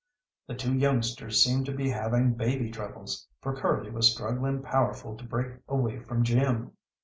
The 0.47 0.55
two 0.55 0.73
youngsters 0.73 1.43
seemed 1.43 1.67
to 1.67 1.71
be 1.75 1.91
having 1.91 2.33
baby 2.33 2.71
troubles, 2.71 3.27
for 3.39 3.55
Curly 3.55 3.91
was 3.91 4.11
struggling 4.11 4.63
powerful 4.63 5.15
to 5.15 5.23
break 5.23 5.57
away 5.67 5.99
from 5.99 6.23
Jim. 6.23 6.71